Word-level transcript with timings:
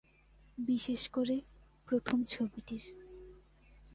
বিশেষ 0.57 1.09
করে 1.09 1.41
প্রথম 1.87 2.23
ছবিটির। 2.23 2.83